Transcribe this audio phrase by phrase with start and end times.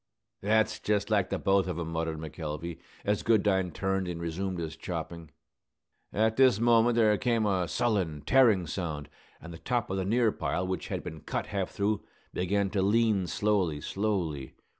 [0.41, 4.75] "That's just like the both of 'em," muttered McElvey, as Goodine turned and resumed his
[4.75, 5.29] chopping.
[6.11, 9.09] At this moment there came a sullen, tearing sound;
[9.39, 12.01] and the top of the near pile, which had been half cut through,
[12.33, 14.55] began to lean slowly, slowly.